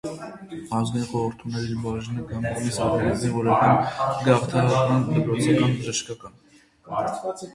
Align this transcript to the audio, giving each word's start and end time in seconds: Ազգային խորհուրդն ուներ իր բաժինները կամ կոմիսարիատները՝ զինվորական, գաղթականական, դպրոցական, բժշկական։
Ազգային 0.75 1.03
խորհուրդն 1.09 1.43
ուներ 1.49 1.67
իր 1.73 1.77
բաժինները 1.83 2.23
կամ 2.31 2.47
կոմիսարիատները՝ 2.47 3.13
զինվորական, 3.25 3.77
գաղթականական, 4.29 5.05
դպրոցական, 5.13 5.79
բժշկական։ 5.83 6.41